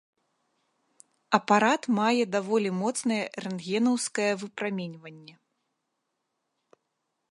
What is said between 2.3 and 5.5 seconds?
даволі моцнае рэнтгенаўскае выпраменьванне.